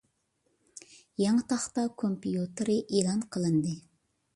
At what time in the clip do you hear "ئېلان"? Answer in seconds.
2.89-3.27